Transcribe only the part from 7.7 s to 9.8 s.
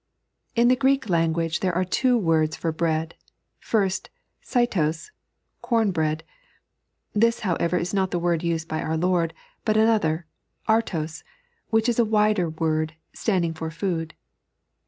is not the word used by our Lord, but